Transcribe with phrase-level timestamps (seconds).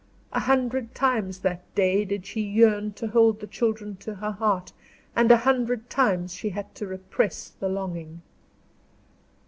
[0.33, 4.73] A hundred times that day did she yearn to hold the children to her heart,
[5.15, 8.23] and a hundred times she had to repress the longing.